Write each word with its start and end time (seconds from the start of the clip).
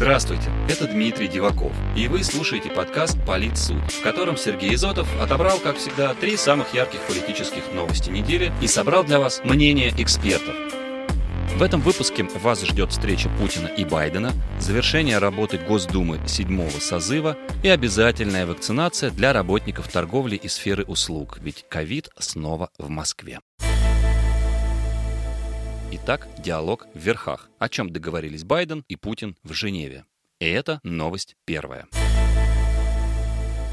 Здравствуйте, 0.00 0.50
это 0.66 0.86
Дмитрий 0.86 1.28
Диваков, 1.28 1.72
и 1.94 2.08
вы 2.08 2.24
слушаете 2.24 2.70
подкаст 2.70 3.18
«Политсуд», 3.26 3.82
в 3.92 4.02
котором 4.02 4.38
Сергей 4.38 4.74
Изотов 4.74 5.06
отобрал, 5.20 5.58
как 5.58 5.76
всегда, 5.76 6.14
три 6.14 6.38
самых 6.38 6.72
ярких 6.72 7.00
политических 7.00 7.70
новости 7.74 8.08
недели 8.08 8.50
и 8.62 8.66
собрал 8.66 9.04
для 9.04 9.18
вас 9.18 9.42
мнение 9.44 9.92
экспертов. 9.98 10.54
В 11.54 11.62
этом 11.62 11.82
выпуске 11.82 12.26
вас 12.42 12.64
ждет 12.64 12.92
встреча 12.92 13.28
Путина 13.38 13.66
и 13.66 13.84
Байдена, 13.84 14.32
завершение 14.58 15.18
работы 15.18 15.58
Госдумы 15.58 16.18
седьмого 16.26 16.70
созыва 16.70 17.36
и 17.62 17.68
обязательная 17.68 18.46
вакцинация 18.46 19.10
для 19.10 19.34
работников 19.34 19.88
торговли 19.88 20.36
и 20.36 20.48
сферы 20.48 20.84
услуг, 20.84 21.36
ведь 21.42 21.66
ковид 21.68 22.08
снова 22.18 22.70
в 22.78 22.88
Москве. 22.88 23.40
Итак, 25.92 26.28
диалог 26.38 26.86
в 26.94 26.98
верхах, 27.00 27.50
о 27.58 27.68
чем 27.68 27.90
договорились 27.90 28.44
Байден 28.44 28.84
и 28.86 28.94
Путин 28.94 29.36
в 29.42 29.52
Женеве. 29.52 30.04
И 30.38 30.46
это 30.46 30.78
новость 30.84 31.34
первая. 31.44 31.88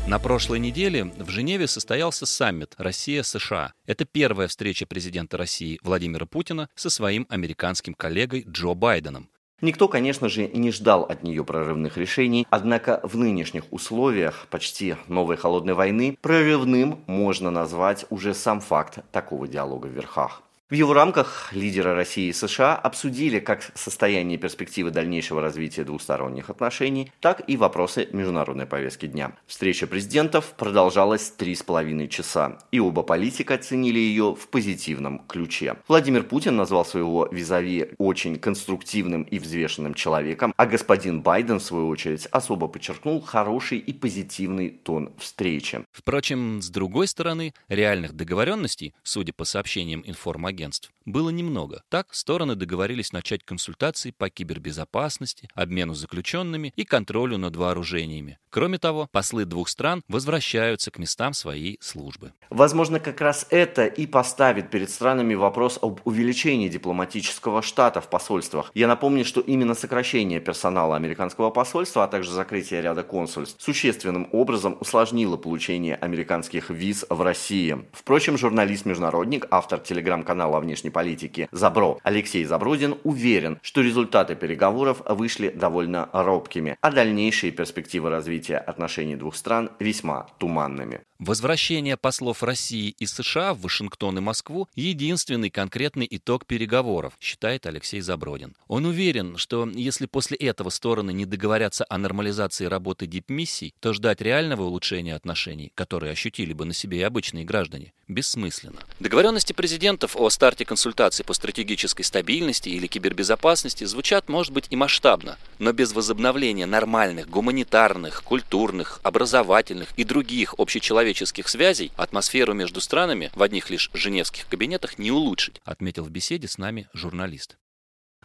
На 0.08 0.18
прошлой 0.18 0.58
неделе 0.58 1.04
в 1.06 1.30
Женеве 1.30 1.68
состоялся 1.68 2.26
саммит 2.26 2.74
Россия-США. 2.80 3.74
Это 3.86 4.06
первая 4.06 4.48
встреча 4.48 4.88
президента 4.88 5.38
России 5.38 5.80
Владимира 5.84 6.26
Путина 6.26 6.70
со 6.74 6.90
своим 6.90 7.28
американским 7.30 7.94
коллегой 7.94 8.46
Джо 8.48 8.74
Байденом. 8.74 9.30
Никто, 9.62 9.88
конечно 9.88 10.28
же, 10.28 10.48
не 10.48 10.72
ждал 10.72 11.04
от 11.04 11.22
нее 11.22 11.44
прорывных 11.44 11.98
решений, 11.98 12.48
однако 12.50 13.00
в 13.04 13.16
нынешних 13.16 13.72
условиях 13.72 14.48
почти 14.50 14.96
новой 15.08 15.38
холодной 15.38 15.76
войны 15.76 16.18
прорывным 16.20 17.04
можно 17.06 17.52
назвать 17.52 18.06
уже 18.10 18.34
сам 18.34 18.60
факт 18.60 19.00
такого 19.12 19.48
диалога 19.48 19.86
в 19.86 19.92
верхах. 19.92 20.42
В 20.70 20.74
его 20.74 20.92
рамках 20.92 21.54
лидеры 21.54 21.94
России 21.94 22.28
и 22.28 22.34
США 22.34 22.76
обсудили 22.76 23.40
как 23.40 23.72
состояние 23.74 24.38
и 24.38 24.42
перспективы 24.42 24.92
дальнейшего 24.92 25.42
развития 25.42 25.86
двусторонних 25.86 26.50
отношений, 26.50 27.10
так 27.22 27.42
и 27.48 27.56
вопросы 27.56 28.10
международной 28.12 28.66
повестки 28.66 29.06
дня. 29.06 29.32
Встреча 29.46 29.88
президентов 29.88 30.54
продолжалась 30.58 31.32
три 31.32 31.56
с 31.56 31.64
половиной 31.64 32.10
часа, 32.10 32.60
и 32.70 32.82
оба 32.82 33.04
политика 33.04 33.54
оценили 33.54 33.98
ее 33.98 34.36
в 34.36 34.50
позитивном 34.50 35.20
ключе. 35.20 35.78
Владимир 35.88 36.24
Путин 36.24 36.58
назвал 36.58 36.84
своего 36.84 37.30
визави 37.32 37.92
очень 37.98 38.38
конструктивным 38.38 39.24
и 39.24 39.40
взвешенным 39.40 39.94
человеком, 39.94 40.54
а 40.58 40.66
господин 40.66 41.22
Байден, 41.22 41.60
в 41.60 41.64
свою 41.64 41.88
очередь, 41.88 42.26
особо 42.26 42.68
подчеркнул 42.68 43.22
хороший 43.22 43.78
и 43.78 43.94
позитивный 43.94 44.72
тон 44.72 45.14
встречи. 45.18 45.86
Впрочем, 45.94 46.62
с 46.62 46.70
другой 46.70 47.08
стороны, 47.08 47.54
реальных 47.70 48.12
договоренностей, 48.12 48.94
судя 49.04 49.32
по 49.32 49.46
сообщениям 49.46 50.04
информагентства, 50.06 50.57
агентств 50.58 50.92
было 51.08 51.30
немного. 51.30 51.84
Так, 51.90 52.14
стороны 52.14 52.56
договорились 52.56 53.14
начать 53.14 53.44
консультации 53.44 54.12
по 54.12 54.30
кибербезопасности, 54.30 55.48
обмену 55.56 55.94
заключенными 55.94 56.74
и 56.76 56.84
контролю 56.84 57.38
над 57.38 57.56
вооружениями. 57.56 58.40
Кроме 58.50 58.78
того, 58.78 59.08
послы 59.12 59.46
двух 59.46 59.70
стран 59.70 60.04
возвращаются 60.10 60.92
к 60.92 60.98
местам 61.00 61.34
своей 61.34 61.78
службы. 61.80 62.34
Возможно, 62.50 63.00
как 63.00 63.22
раз 63.22 63.48
это 63.52 63.86
и 63.86 64.06
поставит 64.06 64.70
перед 64.70 64.90
странами 64.90 65.34
вопрос 65.34 65.80
об 65.82 66.02
увеличении 66.04 66.68
дипломатического 66.68 67.62
штата 67.62 68.02
в 68.02 68.10
посольствах. 68.10 68.72
Я 68.74 68.88
напомню, 68.88 69.24
что 69.24 69.40
именно 69.40 69.76
сокращение 69.76 70.42
персонала 70.42 70.96
американского 70.96 71.52
посольства, 71.52 72.04
а 72.04 72.08
также 72.08 72.32
закрытие 72.32 72.82
ряда 72.82 73.04
консульств 73.04 73.62
существенным 73.62 74.28
образом 74.34 74.78
усложнило 74.80 75.38
получение 75.38 75.96
американских 75.96 76.70
виз 76.70 77.06
в 77.10 77.22
России. 77.22 77.86
Впрочем, 77.94 78.38
журналист-международник, 78.38 79.46
автор 79.52 79.80
телеграм-канала 79.80 80.47
канала 80.48 80.62
внешней 80.62 80.90
политики 80.90 81.50
«Забро» 81.52 82.00
Алексей 82.04 82.46
Забродин 82.46 82.96
уверен, 83.04 83.60
что 83.62 83.82
результаты 83.82 84.36
переговоров 84.36 85.02
вышли 85.06 85.50
довольно 85.50 86.10
робкими, 86.14 86.78
а 86.82 86.92
дальнейшие 86.92 87.52
перспективы 87.52 88.10
развития 88.10 88.58
отношений 88.58 89.18
двух 89.18 89.36
стран 89.36 89.70
весьма 89.80 90.28
туманными. 90.38 91.02
Возвращение 91.20 91.98
послов 91.98 92.44
России 92.44 92.94
и 93.00 93.08
США 93.08 93.56
в 93.56 93.62
Вашингтон 93.62 94.20
и 94.20 94.22
Москву– 94.22 94.70
единственный 94.76 95.50
конкретный 95.50 96.08
итог 96.12 96.46
переговоров, 96.46 97.14
считает 97.20 97.66
Алексей 97.66 98.02
Забродин. 98.02 98.56
Он 98.68 98.86
уверен, 98.86 99.36
что 99.38 99.68
если 99.68 100.06
после 100.06 100.38
этого 100.38 100.70
стороны 100.70 101.12
не 101.12 101.26
договорятся 101.26 101.88
о 101.90 101.98
нормализации 101.98 102.66
работы 102.66 103.08
дипмиссий, 103.08 103.74
то 103.80 103.94
ждать 103.94 104.22
реального 104.22 104.62
улучшения 104.62 105.16
отношений, 105.16 105.72
которые 105.74 106.12
ощутили 106.12 106.54
бы 106.54 106.66
на 106.66 106.74
себе 106.74 107.00
и 107.00 107.04
обычные 107.04 107.46
граждане, 107.46 107.94
бессмысленно. 108.08 108.80
Договоренности 109.00 109.54
президентов 109.54 110.16
о 110.16 110.30
старте 110.30 110.66
консультаций 110.66 111.26
по 111.26 111.34
стратегической 111.34 112.06
стабильности 112.06 112.70
или 112.70 112.86
кибербезопасности 112.86 113.86
звучат, 113.86 114.30
может 114.30 114.54
быть, 114.54 114.68
и 114.70 114.76
масштабно, 114.76 115.40
но 115.58 115.74
без 115.74 115.94
возобновления 115.94 116.68
нормальных 116.68 117.28
гуманитарных, 117.28 118.22
культурных, 118.22 119.00
образовательных 119.02 119.90
и 119.98 120.04
других 120.04 120.54
общечеловеческих 120.60 121.07
человеческих 121.08 121.48
связей 121.48 121.94
атмосферу 121.96 122.54
между 122.54 122.82
странами 122.82 123.32
в 123.34 123.42
одних 123.42 123.70
лишь 123.70 123.90
женевских 123.94 124.46
кабинетах 124.48 125.00
не 125.00 125.10
улучшить, 125.10 125.62
отметил 125.64 126.04
в 126.04 126.10
беседе 126.10 126.50
с 126.50 126.58
нами 126.58 126.90
журналист. 126.94 127.56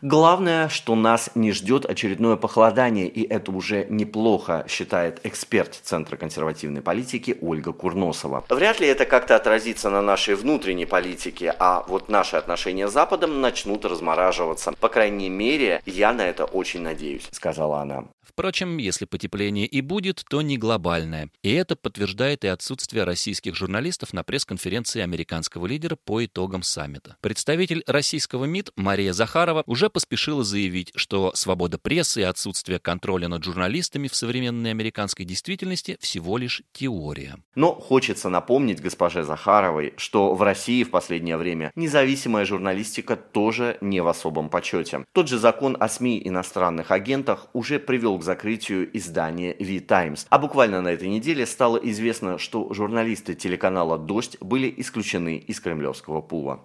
Главное, 0.01 0.69
что 0.69 0.97
нас 0.97 1.31
не 1.37 1.53
ждет 1.53 1.87
очередное 1.87 2.35
похолодание, 2.35 3.07
и 3.07 3.23
это 3.23 3.53
уже 3.53 3.87
неплохо, 3.89 4.65
считает 4.69 5.21
эксперт 5.23 5.79
Центра 5.81 6.17
консервативной 6.17 6.83
политики 6.83 7.39
Ольга 7.41 7.73
Курносова. 7.73 8.45
Вряд 8.49 8.81
ли 8.81 8.89
это 8.89 9.05
как-то 9.05 9.37
отразится 9.37 9.91
на 9.91 10.03
нашей 10.03 10.35
внутренней 10.35 10.87
политике, 10.87 11.55
а 11.57 11.85
вот 11.87 12.09
наши 12.09 12.35
отношения 12.35 12.89
с 12.89 12.93
Западом 12.93 13.41
начнут 13.41 13.85
размораживаться. 13.85 14.73
По 14.73 14.89
крайней 14.89 15.29
мере, 15.29 15.81
я 15.87 16.13
на 16.13 16.23
это 16.23 16.47
очень 16.47 16.81
надеюсь, 16.81 17.29
сказала 17.31 17.79
она. 17.79 18.07
Впрочем, 18.23 18.79
если 18.79 19.05
потепление 19.05 19.67
и 19.67 19.81
будет, 19.81 20.25
то 20.29 20.43
не 20.43 20.57
глобальное. 20.57 21.31
И 21.43 21.53
это 21.53 21.77
подтверждает 21.77 22.45
и 22.45 22.49
отсутствие 22.49 23.05
российских 23.05 23.55
журналистов 23.55 24.13
на 24.13 24.23
пресс-конференции 24.23 25.03
американского 25.03 25.67
лидера 25.67 25.97
по 25.97 26.25
итогам 26.25 26.63
саммита. 26.63 27.17
Представитель 27.21 27.83
российского 27.87 28.45
МИД 28.45 28.71
Мария 28.77 29.13
Захарова 29.13 29.65
уже 29.67 29.91
поспешила 29.91 30.45
заявить, 30.45 30.93
что 30.95 31.33
свобода 31.35 31.79
прессы 31.79 32.21
и 32.21 32.25
отсутствие 32.25 32.79
контроля 32.79 33.29
над 33.29 33.45
журналистами 33.45 34.09
в 34.09 34.15
современной 34.15 34.71
американской 34.71 35.25
действительности 35.25 35.99
всего 36.01 36.39
лишь 36.39 36.63
теория. 36.73 37.37
Но 37.55 37.75
хочется 37.75 38.29
напомнить 38.29 38.81
госпоже 38.81 39.25
Захаровой, 39.25 39.95
что 39.97 40.35
в 40.35 40.43
России 40.43 40.85
в 40.85 40.91
последнее 40.91 41.37
время 41.37 41.73
независимая 41.75 42.45
журналистика 42.45 43.17
тоже 43.17 43.79
не 43.81 44.01
в 44.01 44.09
особом 44.09 44.49
почете. 44.49 45.05
Тот 45.13 45.29
же 45.29 45.39
закон 45.39 45.77
о 45.79 45.89
СМИ 45.89 46.23
иностранных 46.25 46.91
агентах 46.91 47.49
уже 47.53 47.79
привел 47.79 48.22
к 48.23 48.25
закрытию 48.25 48.89
издания 48.97 49.57
V-Times. 49.59 50.27
А 50.31 50.39
буквально 50.39 50.81
на 50.81 50.89
этой 50.89 51.09
неделе 51.09 51.45
стало 51.45 51.77
известно, 51.77 52.39
что 52.39 52.73
журналисты 52.73 53.35
телеканала 53.35 53.99
«Дождь» 53.99 54.37
были 54.41 54.73
исключены 54.77 55.37
из 55.39 55.59
кремлевского 55.61 56.21
пула. 56.23 56.61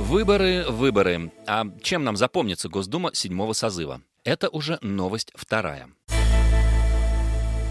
Выборы, 0.00 0.64
выборы. 0.68 1.32
А 1.46 1.64
чем 1.80 2.02
нам 2.02 2.16
запомнится 2.16 2.68
Госдума 2.68 3.10
седьмого 3.14 3.52
созыва? 3.52 4.02
Это 4.24 4.48
уже 4.48 4.78
новость 4.82 5.30
вторая. 5.34 5.88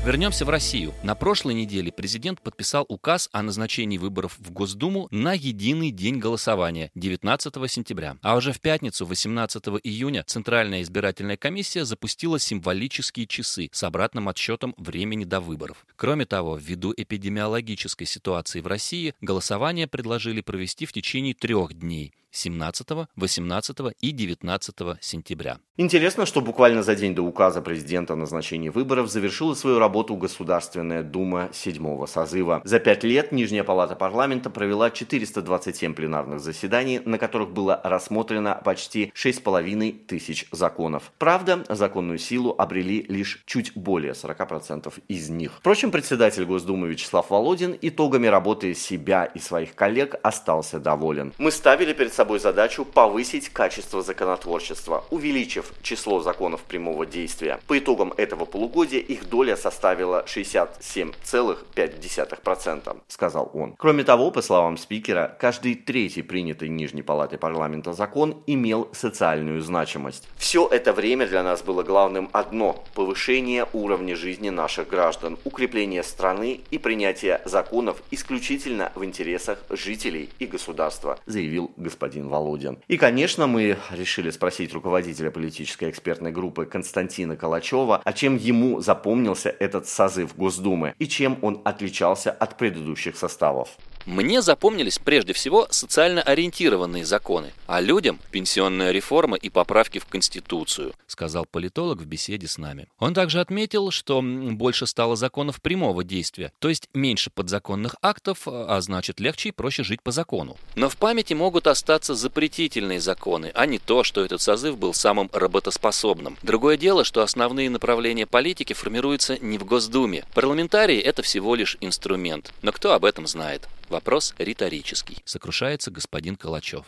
Вернемся 0.05 0.45
в 0.45 0.49
Россию. 0.49 0.93
На 1.01 1.15
прошлой 1.15 1.55
неделе 1.55 1.91
президент 1.91 2.39
подписал 2.39 2.85
указ 2.89 3.27
о 3.31 3.41
назначении 3.41 3.97
выборов 3.97 4.37
в 4.37 4.51
Госдуму 4.51 5.07
на 5.09 5.33
единый 5.33 5.89
день 5.89 6.19
голосования 6.19 6.91
19 6.93 7.71
сентября. 7.71 8.15
А 8.21 8.35
уже 8.35 8.53
в 8.53 8.61
пятницу 8.61 9.07
18 9.07 9.63
июня 9.83 10.23
Центральная 10.27 10.83
избирательная 10.83 11.37
комиссия 11.37 11.85
запустила 11.85 12.37
символические 12.37 13.25
часы 13.25 13.67
с 13.71 13.81
обратным 13.81 14.29
отсчетом 14.29 14.75
времени 14.77 15.23
до 15.23 15.39
выборов. 15.39 15.87
Кроме 15.95 16.27
того, 16.27 16.55
ввиду 16.55 16.93
эпидемиологической 16.95 18.05
ситуации 18.05 18.61
в 18.61 18.67
России, 18.67 19.15
голосование 19.21 19.87
предложили 19.87 20.41
провести 20.41 20.85
в 20.85 20.93
течение 20.93 21.33
трех 21.33 21.73
дней 21.73 22.13
17, 22.35 23.07
18 23.15 23.77
и 24.01 24.11
19 24.11 24.75
сентября. 24.99 25.57
Интересно, 25.77 26.25
что 26.25 26.39
буквально 26.41 26.83
за 26.83 26.95
день 26.95 27.15
до 27.15 27.21
указа 27.21 27.61
президента 27.61 28.13
о 28.13 28.15
назначении 28.15 28.69
выборов 28.69 29.09
завершила 29.09 29.55
свою 29.55 29.79
работу 29.79 30.15
Государственная 30.15 31.03
Дума 31.03 31.49
седьмого 31.53 32.05
созыва. 32.05 32.61
За 32.63 32.79
пять 32.79 33.03
лет 33.03 33.33
Нижняя 33.33 33.63
Палата 33.63 33.95
парламента 33.95 34.49
провела 34.49 34.89
427 34.89 35.93
пленарных 35.93 36.39
заседаний, 36.39 37.01
на 37.03 37.17
которых 37.17 37.51
было 37.51 37.81
рассмотрено 37.83 38.61
почти 38.63 39.11
6,5 39.15 40.05
тысяч 40.05 40.47
законов. 40.51 41.11
Правда, 41.17 41.65
законную 41.69 42.19
силу 42.19 42.55
обрели 42.57 43.05
лишь 43.09 43.43
чуть 43.45 43.75
более 43.75 44.13
40% 44.13 44.93
из 45.09 45.29
них. 45.29 45.53
Впрочем, 45.59 45.91
председатель 45.91 46.45
Госдумы 46.45 46.87
Вячеслав 46.87 47.29
Володин 47.29 47.77
итогами 47.81 48.27
работы 48.27 48.73
себя 48.75 49.25
и 49.25 49.39
своих 49.39 49.75
коллег 49.75 50.15
остался 50.23 50.79
доволен. 50.79 51.33
Мы 51.37 51.51
ставили 51.51 51.91
перед 51.91 52.13
собой 52.13 52.24
собой 52.25 52.39
задачу 52.39 52.85
повысить 52.85 53.49
качество 53.49 54.01
законотворчества, 54.01 55.03
увеличив 55.11 55.71
число 55.83 56.21
законов 56.21 56.63
прямого 56.63 57.05
действия. 57.05 57.59
По 57.67 57.77
итогам 57.77 58.15
этого 58.17 58.45
полугодия 58.45 58.99
их 58.99 59.29
доля 59.29 59.55
составила 59.55 60.25
67,5%, 60.25 62.97
сказал 63.07 63.51
он. 63.53 63.75
Кроме 63.77 64.03
того, 64.03 64.31
по 64.31 64.41
словам 64.41 64.77
спикера, 64.77 65.37
каждый 65.39 65.75
третий 65.75 66.23
принятый 66.23 66.67
Нижней 66.67 67.03
Палатой 67.03 67.37
парламента 67.37 67.93
закон 67.93 68.41
имел 68.47 68.89
социальную 68.91 69.61
значимость. 69.61 70.27
Все 70.35 70.67
это 70.67 70.93
время 70.93 71.27
для 71.27 71.43
нас 71.43 71.61
было 71.61 71.83
главным 71.83 72.31
одно– 72.31 72.83
повышение 72.95 73.67
уровня 73.71 74.15
жизни 74.15 74.49
наших 74.49 74.89
граждан, 74.89 75.37
укрепление 75.43 76.01
страны 76.01 76.61
и 76.71 76.79
принятие 76.79 77.39
законов 77.45 78.01
исключительно 78.09 78.91
в 78.95 79.05
интересах 79.05 79.59
жителей 79.69 80.31
и 80.39 80.47
государства, 80.47 81.19
заявил 81.27 81.71
господин 81.77 82.14
Володин. 82.23 82.79
И, 82.87 82.97
конечно, 82.97 83.47
мы 83.47 83.77
решили 83.91 84.29
спросить 84.29 84.73
руководителя 84.73 85.31
политической 85.31 85.89
экспертной 85.89 86.31
группы 86.31 86.65
Константина 86.65 87.35
Калачева, 87.35 88.01
а 88.03 88.13
чем 88.13 88.37
ему 88.37 88.79
запомнился 88.79 89.49
этот 89.49 89.87
созыв 89.87 90.35
Госдумы 90.35 90.93
и 90.99 91.07
чем 91.07 91.37
он 91.41 91.61
отличался 91.63 92.31
от 92.31 92.57
предыдущих 92.57 93.17
составов. 93.17 93.69
Мне 94.05 94.43
запомнились 94.43 94.99
прежде 94.99 95.33
всего 95.33 95.67
социально 95.71 96.21
ориентированные 96.21 97.05
законы, 97.05 97.53
а 97.65 97.81
людям– 97.81 98.19
пенсионная 98.31 98.91
реформа 98.91 99.35
и 99.35 99.49
поправки 99.49 99.97
в 99.97 100.05
Конституцию, 100.05 100.93
сказал 101.07 101.45
политолог 101.45 101.99
в 101.99 102.05
беседе 102.05 102.47
с 102.47 102.59
нами. 102.59 102.87
Он 102.99 103.15
также 103.15 103.39
отметил, 103.39 103.89
что 103.89 104.21
больше 104.21 104.85
стало 104.85 105.15
законов 105.15 105.59
прямого 105.59 106.03
действия, 106.03 106.51
то 106.59 106.69
есть 106.69 106.87
меньше 106.93 107.31
подзаконных 107.31 107.95
актов, 108.03 108.41
а 108.45 108.79
значит 108.79 109.19
легче 109.19 109.49
и 109.49 109.51
проще 109.51 109.83
жить 109.83 110.03
по 110.03 110.11
закону. 110.11 110.57
Но 110.75 110.87
в 110.87 110.97
памяти 110.97 111.33
могут 111.33 111.65
остаться 111.65 112.13
запретительные 112.13 112.99
законы, 112.99 113.51
а 113.55 113.65
не 113.65 113.79
то, 113.79 114.03
что 114.03 114.23
этот 114.23 114.39
созыв 114.39 114.77
был 114.77 114.93
самым 114.93 115.31
работоспособным. 115.33 116.37
Другое 116.43 116.77
дело, 116.77 117.05
что 117.05 117.23
основные 117.23 117.71
направления 117.71 118.27
политики 118.27 118.73
формируются 118.73 119.39
не 119.39 119.57
в 119.57 119.65
Госдуме. 119.65 120.25
Парламентарии– 120.35 120.99
это 121.01 121.23
всего 121.23 121.55
лишь 121.55 121.77
инструмент. 121.81 122.53
Но 122.61 122.71
кто 122.71 122.93
об 122.93 123.03
этом 123.03 123.25
знает? 123.25 123.67
Вопрос 123.89 124.33
риторический, 124.39 125.17
сокрушается 125.25 125.91
господин 125.91 126.35
Калачев. 126.35 126.85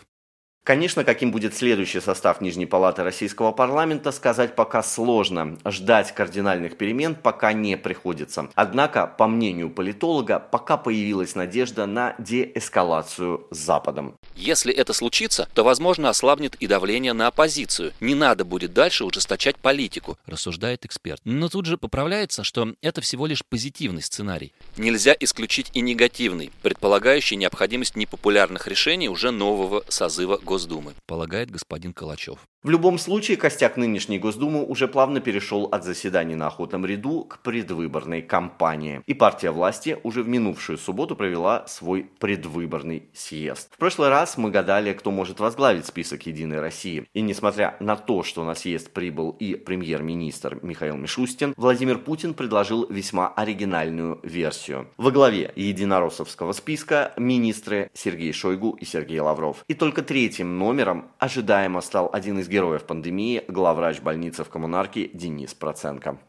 Конечно, 0.67 1.05
каким 1.05 1.31
будет 1.31 1.55
следующий 1.55 2.01
состав 2.01 2.41
Нижней 2.41 2.65
Палаты 2.65 3.01
Российского 3.01 3.53
парламента, 3.53 4.11
сказать 4.11 4.53
пока 4.53 4.83
сложно. 4.83 5.57
Ждать 5.65 6.13
кардинальных 6.13 6.77
перемен 6.77 7.15
пока 7.15 7.53
не 7.53 7.77
приходится. 7.77 8.49
Однако, 8.53 9.07
по 9.07 9.27
мнению 9.27 9.69
политолога, 9.69 10.39
пока 10.39 10.75
появилась 10.75 11.35
надежда 11.35 11.85
на 11.85 12.15
деэскалацию 12.19 13.47
с 13.49 13.57
Западом. 13.57 14.17
Если 14.37 14.71
это 14.71 14.93
случится, 14.93 15.49
то, 15.55 15.63
возможно, 15.63 16.09
ослабнет 16.09 16.55
и 16.59 16.67
давление 16.67 17.13
на 17.13 17.25
оппозицию. 17.27 17.91
Не 17.99 18.13
надо 18.13 18.45
будет 18.45 18.71
дальше 18.71 19.03
ужесточать 19.03 19.57
политику, 19.57 20.19
рассуждает 20.27 20.85
эксперт. 20.85 21.19
Но 21.25 21.49
тут 21.49 21.65
же 21.65 21.77
поправляется, 21.77 22.43
что 22.43 22.75
это 22.81 23.01
всего 23.01 23.25
лишь 23.25 23.43
позитивный 23.43 24.03
сценарий. 24.03 24.53
Нельзя 24.77 25.15
исключить 25.19 25.71
и 25.73 25.81
негативный, 25.81 26.51
предполагающий 26.61 27.35
необходимость 27.35 27.95
непопулярных 27.95 28.67
решений 28.67 29.09
уже 29.09 29.31
нового 29.31 29.83
созыва 29.89 30.37
Госдумы. 30.37 30.93
Полагает 31.07 31.49
господин 31.49 31.93
Калачев. 31.93 32.37
В 32.67 32.69
любом 32.69 32.97
случае, 32.97 33.37
костяк 33.37 33.77
нынешней 33.77 34.19
Госдумы 34.19 34.61
уже 34.61 34.89
плавно 34.89 35.21
перешел 35.21 35.69
от 35.71 35.85
заседаний 35.85 36.35
на 36.35 36.47
охотном 36.47 36.85
ряду 36.85 37.23
к 37.23 37.39
предвыборной 37.39 38.21
кампании. 38.21 39.01
И 39.05 39.13
партия 39.13 39.51
власти 39.51 39.97
уже 40.03 40.21
в 40.21 40.27
минувшую 40.27 40.77
субботу 40.77 41.15
провела 41.15 41.65
свой 41.67 42.11
предвыборный 42.19 43.03
съезд. 43.13 43.73
В 43.73 43.77
прошлый 43.77 44.09
раз 44.09 44.35
мы 44.35 44.51
гадали, 44.51 44.91
кто 44.91 45.11
может 45.11 45.39
возглавить 45.39 45.85
список 45.85 46.25
«Единой 46.25 46.59
России». 46.59 47.05
И 47.13 47.21
несмотря 47.21 47.77
на 47.79 47.95
то, 47.95 48.21
что 48.23 48.43
на 48.43 48.53
съезд 48.53 48.91
прибыл 48.91 49.29
и 49.39 49.55
премьер-министр 49.55 50.59
Михаил 50.61 50.97
Мишустин, 50.97 51.53
Владимир 51.55 51.99
Путин 51.99 52.33
предложил 52.33 52.85
весьма 52.89 53.29
оригинальную 53.29 54.19
версию. 54.23 54.89
Во 54.97 55.11
главе 55.11 55.53
единороссовского 55.55 56.51
списка 56.51 57.13
министры 57.15 57.89
Сергей 57.93 58.33
Шойгу 58.33 58.71
и 58.71 58.83
Сергей 58.83 59.21
Лавров. 59.21 59.63
И 59.69 59.73
только 59.73 60.01
третьим 60.01 60.57
номером 60.59 61.11
ожидаемо 61.17 61.79
стал 61.79 62.09
один 62.11 62.39
из 62.39 62.49
героев 62.57 62.85
пандемии, 62.85 63.43
главврач 63.47 63.99
больницы 63.99 64.43
в 64.43 64.49
Коммунарке 64.49 65.09
Денис 65.13 65.53
Проценко. 65.53 66.19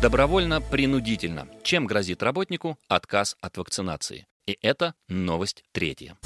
Добровольно-принудительно. 0.00 1.48
Чем 1.64 1.86
грозит 1.86 2.22
работнику 2.22 2.78
отказ 2.86 3.36
от 3.40 3.56
вакцинации? 3.56 4.28
И 4.46 4.56
это 4.62 4.94
новость 5.08 5.64
третья. 5.72 6.16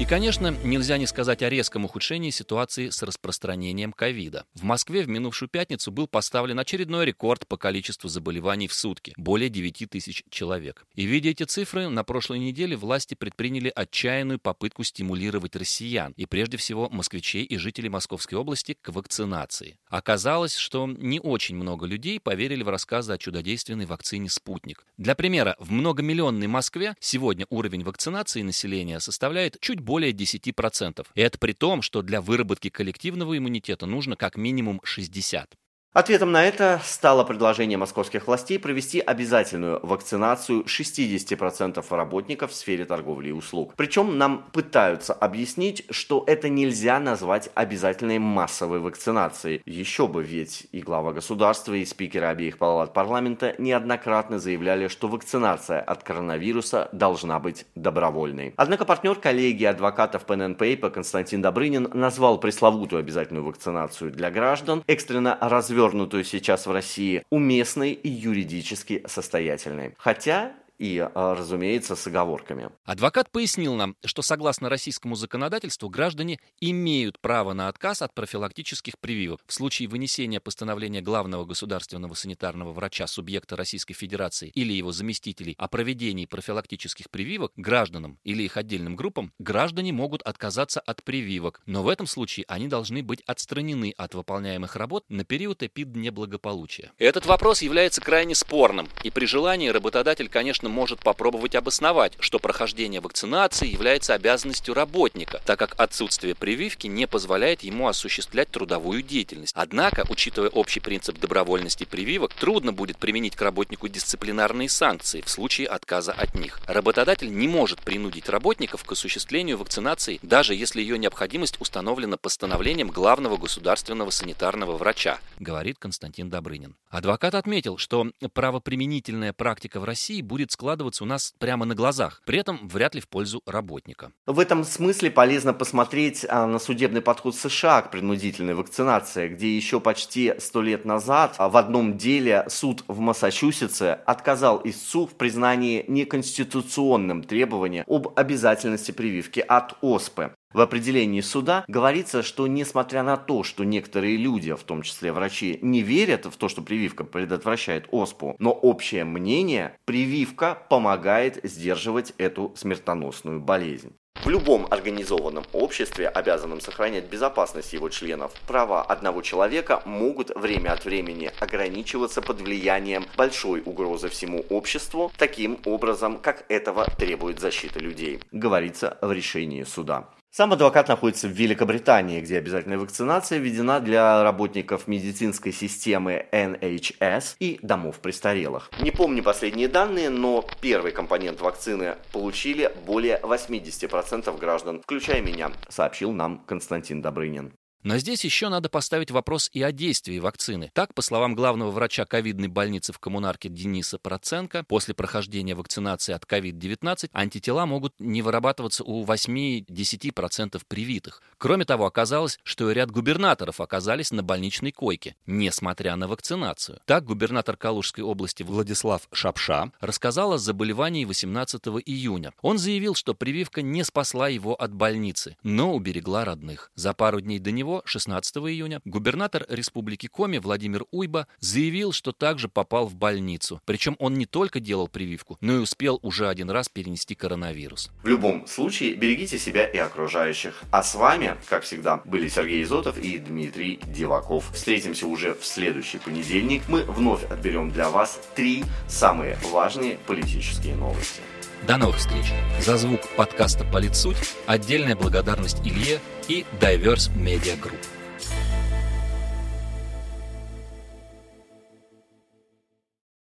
И, 0.00 0.06
конечно, 0.06 0.50
нельзя 0.64 0.98
не 0.98 1.06
сказать 1.06 1.40
о 1.44 1.48
резком 1.48 1.84
ухудшении 1.84 2.30
ситуации 2.30 2.88
с 2.88 3.00
распространением 3.04 3.92
ковида. 3.92 4.44
В 4.52 4.64
Москве 4.64 5.04
в 5.04 5.08
минувшую 5.08 5.48
пятницу 5.48 5.92
был 5.92 6.08
поставлен 6.08 6.58
очередной 6.58 7.06
рекорд 7.06 7.46
по 7.46 7.56
количеству 7.56 8.08
заболеваний 8.08 8.66
в 8.66 8.74
сутки– 8.74 9.14
более 9.16 9.50
9 9.50 9.88
тысяч 9.88 10.24
человек. 10.30 10.84
И 10.96 11.04
видя 11.04 11.30
эти 11.30 11.44
цифры, 11.44 11.88
на 11.88 12.02
прошлой 12.02 12.40
неделе 12.40 12.74
власти 12.76 13.14
предприняли 13.14 13.70
отчаянную 13.72 14.40
попытку 14.40 14.82
стимулировать 14.82 15.54
россиян, 15.54 16.12
и 16.16 16.26
прежде 16.26 16.56
всего 16.56 16.90
москвичей 16.90 17.44
и 17.44 17.56
жителей 17.56 17.88
Московской 17.88 18.36
области, 18.36 18.76
к 18.82 18.88
вакцинации. 18.88 19.78
Оказалось, 19.86 20.56
что 20.56 20.88
не 20.88 21.20
очень 21.20 21.54
много 21.54 21.86
людей 21.86 22.18
поверили 22.18 22.64
в 22.64 22.68
рассказы 22.68 23.12
о 23.12 23.18
чудодейственной 23.18 23.86
вакцине 23.86 24.28
«Спутник». 24.28 24.84
Для 24.98 25.14
примера, 25.14 25.54
в 25.60 25.70
многомиллионной 25.70 26.48
Москве 26.48 26.96
сегодня 26.98 27.46
уровень 27.48 27.84
вакцинации 27.84 28.42
населения 28.42 28.98
составляет 28.98 29.56
чуть 29.60 29.84
более 29.94 30.10
10%. 30.10 31.06
И 31.14 31.20
это 31.20 31.38
при 31.38 31.52
том, 31.52 31.80
что 31.80 32.02
для 32.02 32.20
выработки 32.20 32.68
коллективного 32.68 33.38
иммунитета 33.38 33.86
нужно 33.86 34.16
как 34.16 34.36
минимум 34.36 34.80
60. 34.82 35.54
Ответом 35.94 36.32
на 36.32 36.44
это 36.44 36.80
стало 36.82 37.22
предложение 37.22 37.78
московских 37.78 38.26
властей 38.26 38.58
провести 38.58 38.98
обязательную 38.98 39.78
вакцинацию 39.86 40.64
60% 40.64 41.84
работников 41.88 42.50
в 42.50 42.54
сфере 42.54 42.84
торговли 42.84 43.28
и 43.28 43.32
услуг. 43.32 43.74
Причем 43.76 44.18
нам 44.18 44.44
пытаются 44.50 45.12
объяснить, 45.12 45.84
что 45.90 46.24
это 46.26 46.48
нельзя 46.48 46.98
назвать 46.98 47.48
обязательной 47.54 48.18
массовой 48.18 48.80
вакцинацией. 48.80 49.62
Еще 49.66 50.08
бы, 50.08 50.24
ведь 50.24 50.66
и 50.72 50.80
глава 50.80 51.12
государства, 51.12 51.74
и 51.74 51.84
спикеры 51.84 52.26
обеих 52.26 52.58
палат 52.58 52.92
парламента 52.92 53.54
неоднократно 53.58 54.40
заявляли, 54.40 54.88
что 54.88 55.06
вакцинация 55.06 55.80
от 55.80 56.02
коронавируса 56.02 56.88
должна 56.90 57.38
быть 57.38 57.66
добровольной. 57.76 58.52
Однако 58.56 58.84
партнер 58.84 59.14
коллегии 59.14 59.66
адвокатов 59.66 60.24
Pen 60.26 60.58
Paper 60.58 60.90
Константин 60.90 61.40
Добрынин 61.40 61.88
назвал 61.94 62.40
пресловутую 62.40 62.98
обязательную 62.98 63.44
вакцинацию 63.44 64.10
для 64.10 64.32
граждан 64.32 64.82
экстренно 64.88 65.38
развернутой 65.40 65.83
развернутую 65.84 66.24
сейчас 66.24 66.66
в 66.66 66.72
России, 66.72 67.22
уместной 67.30 67.92
и 67.92 68.08
юридически 68.08 69.02
состоятельной. 69.06 69.94
Хотя 69.98 70.52
и, 70.78 70.98
а, 70.98 71.34
разумеется, 71.34 71.96
с 71.96 72.06
оговорками. 72.06 72.70
Адвокат 72.84 73.30
пояснил 73.30 73.74
нам, 73.74 73.96
что 74.04 74.22
согласно 74.22 74.68
российскому 74.68 75.14
законодательству 75.16 75.88
граждане 75.88 76.40
имеют 76.60 77.20
право 77.20 77.52
на 77.52 77.68
отказ 77.68 78.02
от 78.02 78.14
профилактических 78.14 78.98
прививок. 78.98 79.40
В 79.46 79.52
случае 79.52 79.88
вынесения 79.88 80.40
постановления 80.40 81.00
главного 81.00 81.44
государственного 81.44 82.14
санитарного 82.14 82.72
врача 82.72 83.06
субъекта 83.06 83.56
Российской 83.56 83.94
Федерации 83.94 84.50
или 84.54 84.72
его 84.72 84.92
заместителей 84.92 85.54
о 85.58 85.68
проведении 85.68 86.26
профилактических 86.26 87.10
прививок 87.10 87.52
гражданам 87.56 88.18
или 88.24 88.42
их 88.42 88.56
отдельным 88.56 88.96
группам, 88.96 89.32
граждане 89.38 89.92
могут 89.92 90.22
отказаться 90.22 90.80
от 90.80 91.02
прививок, 91.02 91.60
но 91.66 91.82
в 91.82 91.88
этом 91.88 92.06
случае 92.06 92.46
они 92.48 92.68
должны 92.68 93.02
быть 93.02 93.22
отстранены 93.26 93.94
от 93.96 94.14
выполняемых 94.14 94.76
работ 94.76 95.04
на 95.08 95.24
период 95.24 95.62
эпиднеблагополучия. 95.62 96.92
Этот 96.98 97.26
вопрос 97.26 97.62
является 97.62 98.00
крайне 98.00 98.34
спорным, 98.34 98.88
и 99.02 99.10
при 99.10 99.26
желании 99.26 99.68
работодатель, 99.68 100.28
конечно, 100.28 100.63
конечно, 100.64 100.68
может 100.68 101.00
попробовать 101.00 101.54
обосновать, 101.54 102.14
что 102.20 102.38
прохождение 102.38 103.00
вакцинации 103.00 103.68
является 103.68 104.14
обязанностью 104.14 104.74
работника, 104.74 105.40
так 105.44 105.58
как 105.58 105.74
отсутствие 105.78 106.34
прививки 106.34 106.86
не 106.86 107.06
позволяет 107.06 107.62
ему 107.62 107.88
осуществлять 107.88 108.50
трудовую 108.50 109.02
деятельность. 109.02 109.54
Однако, 109.56 110.04
учитывая 110.08 110.48
общий 110.48 110.80
принцип 110.80 111.18
добровольности 111.18 111.84
прививок, 111.84 112.34
трудно 112.34 112.72
будет 112.72 112.98
применить 112.98 113.36
к 113.36 113.42
работнику 113.42 113.88
дисциплинарные 113.88 114.68
санкции 114.68 115.20
в 115.20 115.28
случае 115.28 115.68
отказа 115.68 116.12
от 116.12 116.34
них. 116.34 116.60
Работодатель 116.66 117.30
не 117.30 117.48
может 117.48 117.80
принудить 117.80 118.28
работников 118.28 118.84
к 118.84 118.92
осуществлению 118.92 119.58
вакцинации, 119.58 120.18
даже 120.22 120.54
если 120.54 120.80
ее 120.80 120.98
необходимость 120.98 121.60
установлена 121.60 122.16
постановлением 122.16 122.88
главного 122.88 123.36
государственного 123.36 124.10
санитарного 124.10 124.76
врача, 124.76 125.18
говорит 125.38 125.78
Константин 125.78 126.30
Добрынин. 126.30 126.74
Адвокат 126.90 127.34
отметил, 127.34 127.76
что 127.76 128.06
правоприменительная 128.32 129.32
практика 129.32 129.80
в 129.80 129.84
России 129.84 130.22
будет 130.22 130.53
складываться 130.54 131.04
у 131.04 131.06
нас 131.06 131.34
прямо 131.38 131.66
на 131.66 131.74
глазах, 131.74 132.22
при 132.24 132.38
этом 132.38 132.66
вряд 132.68 132.94
ли 132.94 133.00
в 133.00 133.08
пользу 133.08 133.42
работника. 133.44 134.12
В 134.26 134.38
этом 134.38 134.64
смысле 134.64 135.10
полезно 135.10 135.52
посмотреть 135.52 136.24
а, 136.28 136.46
на 136.46 136.58
судебный 136.58 137.02
подход 137.02 137.36
США 137.36 137.82
к 137.82 137.90
принудительной 137.90 138.54
вакцинации, 138.54 139.28
где 139.28 139.54
еще 139.54 139.80
почти 139.80 140.34
сто 140.38 140.62
лет 140.62 140.84
назад 140.84 141.34
а, 141.38 141.48
в 141.48 141.56
одном 141.56 141.98
деле 141.98 142.46
суд 142.48 142.84
в 142.88 143.00
Массачусетсе 143.00 143.98
отказал 144.06 144.60
истцу 144.64 145.06
в 145.06 145.14
признании 145.14 145.84
неконституционным 145.88 147.24
требования 147.24 147.84
об 147.86 148.12
обязательности 148.16 148.92
прививки 148.92 149.40
от 149.40 149.76
оспы. 149.82 150.34
В 150.54 150.60
определении 150.60 151.20
суда 151.20 151.64
говорится, 151.66 152.22
что 152.22 152.46
несмотря 152.46 153.02
на 153.02 153.16
то, 153.16 153.42
что 153.42 153.64
некоторые 153.64 154.16
люди, 154.16 154.52
в 154.52 154.62
том 154.62 154.82
числе 154.82 155.12
врачи, 155.12 155.58
не 155.62 155.82
верят 155.82 156.26
в 156.26 156.36
то, 156.36 156.48
что 156.48 156.62
прививка 156.62 157.02
предотвращает 157.02 157.88
оспу, 157.90 158.36
но 158.38 158.52
общее 158.52 159.04
мнение– 159.04 159.76
прививка 159.84 160.56
помогает 160.70 161.40
сдерживать 161.42 162.14
эту 162.18 162.54
смертоносную 162.56 163.40
болезнь. 163.40 163.96
В 164.22 164.30
любом 164.30 164.68
организованном 164.70 165.44
обществе, 165.52 166.08
обязанном 166.08 166.60
сохранять 166.60 167.06
безопасность 167.06 167.72
его 167.72 167.88
членов, 167.88 168.32
права 168.46 168.80
одного 168.80 169.22
человека 169.22 169.82
могут 169.84 170.30
время 170.36 170.70
от 170.70 170.84
времени 170.84 171.32
ограничиваться 171.40 172.22
под 172.22 172.40
влиянием 172.40 173.06
большой 173.16 173.60
угрозы 173.66 174.08
всему 174.08 174.44
обществу, 174.50 175.10
таким 175.18 175.58
образом, 175.64 176.18
как 176.18 176.44
этого 176.48 176.86
требует 176.96 177.40
защита 177.40 177.80
людей, 177.80 178.20
говорится 178.30 178.98
в 179.02 179.10
решении 179.10 179.64
суда. 179.64 180.08
Сам 180.36 180.52
адвокат 180.52 180.88
находится 180.88 181.28
в 181.28 181.30
Великобритании, 181.30 182.20
где 182.20 182.38
обязательная 182.38 182.76
вакцинация 182.76 183.38
введена 183.38 183.78
для 183.78 184.24
работников 184.24 184.88
медицинской 184.88 185.52
системы 185.52 186.26
NHS 186.32 187.36
и 187.38 187.60
домов 187.62 188.00
престарелых. 188.00 188.68
Не 188.80 188.90
помню 188.90 189.22
последние 189.22 189.68
данные, 189.68 190.10
но 190.10 190.44
первый 190.60 190.90
компонент 190.90 191.40
вакцины 191.40 191.94
получили 192.10 192.74
более 192.84 193.20
80% 193.22 194.36
граждан, 194.36 194.82
включая 194.82 195.22
меня, 195.22 195.52
сообщил 195.68 196.10
нам 196.10 196.42
Константин 196.48 197.00
Добрынин. 197.00 197.52
Но 197.84 197.98
здесь 197.98 198.24
еще 198.24 198.48
надо 198.48 198.70
поставить 198.70 199.10
вопрос 199.10 199.50
и 199.52 199.62
о 199.62 199.70
действии 199.70 200.18
вакцины. 200.18 200.70
Так, 200.72 200.94
по 200.94 201.02
словам 201.02 201.34
главного 201.34 201.70
врача 201.70 202.06
ковидной 202.06 202.48
больницы 202.48 202.94
в 202.94 202.98
коммунарке 202.98 203.50
Дениса 203.50 203.98
Проценко, 203.98 204.64
после 204.64 204.94
прохождения 204.94 205.54
вакцинации 205.54 206.14
от 206.14 206.24
COVID-19 206.24 207.10
антитела 207.12 207.66
могут 207.66 207.92
не 207.98 208.22
вырабатываться 208.22 208.84
у 208.84 209.04
8-10% 209.04 210.62
привитых. 210.66 211.22
Кроме 211.36 211.66
того, 211.66 211.84
оказалось, 211.84 212.38
что 212.42 212.72
ряд 212.72 212.90
губернаторов 212.90 213.60
оказались 213.60 214.12
на 214.12 214.22
больничной 214.22 214.72
койке, 214.72 215.14
несмотря 215.26 215.94
на 215.96 216.08
вакцинацию. 216.08 216.80
Так, 216.86 217.04
губернатор 217.04 217.58
Калужской 217.58 218.02
области 218.02 218.42
Владислав 218.42 219.06
Шапша 219.12 219.72
рассказал 219.80 220.32
о 220.32 220.38
заболевании 220.38 221.04
18 221.04 221.62
июня. 221.84 222.32
Он 222.40 222.56
заявил, 222.56 222.94
что 222.94 223.12
прививка 223.12 223.60
не 223.60 223.84
спасла 223.84 224.28
его 224.28 224.54
от 224.54 224.72
больницы, 224.72 225.36
но 225.42 225.74
уберегла 225.74 226.24
родных. 226.24 226.70
За 226.76 226.94
пару 226.94 227.20
дней 227.20 227.38
до 227.38 227.50
него 227.50 227.73
16 227.84 228.36
июня, 228.36 228.80
губернатор 228.84 229.46
республики 229.48 230.06
Коми 230.06 230.38
Владимир 230.38 230.84
Уйба 230.90 231.26
заявил, 231.40 231.92
что 231.92 232.12
также 232.12 232.48
попал 232.48 232.86
в 232.86 232.94
больницу. 232.94 233.60
Причем 233.64 233.96
он 233.98 234.14
не 234.14 234.26
только 234.26 234.60
делал 234.60 234.88
прививку, 234.88 235.38
но 235.40 235.54
и 235.54 235.58
успел 235.58 235.98
уже 236.02 236.28
один 236.28 236.50
раз 236.50 236.68
перенести 236.68 237.14
коронавирус. 237.14 237.90
В 238.02 238.08
любом 238.08 238.46
случае, 238.46 238.94
берегите 238.94 239.38
себя 239.38 239.66
и 239.66 239.78
окружающих. 239.78 240.62
А 240.70 240.82
с 240.82 240.94
вами, 240.94 241.36
как 241.48 241.64
всегда, 241.64 242.02
были 242.04 242.28
Сергей 242.28 242.62
Изотов 242.62 242.98
и 242.98 243.18
Дмитрий 243.18 243.80
Диваков. 243.86 244.50
Встретимся 244.52 245.06
уже 245.06 245.34
в 245.34 245.44
следующий 245.44 245.98
понедельник. 245.98 246.62
Мы 246.68 246.82
вновь 246.84 247.24
отберем 247.30 247.70
для 247.70 247.90
вас 247.90 248.20
три 248.34 248.64
самые 248.88 249.38
важные 249.50 249.98
политические 250.06 250.74
новости. 250.74 251.20
До 251.66 251.78
новых 251.78 251.96
встреч. 251.96 252.32
За 252.60 252.76
звук 252.76 253.00
подкаста 253.16 253.64
«Политсуть» 253.64 254.16
отдельная 254.46 254.96
благодарность 254.96 255.60
Илье 255.64 255.98
и 256.28 256.44
Diverse 256.60 257.10
Media 257.16 257.58
Group. 257.58 257.80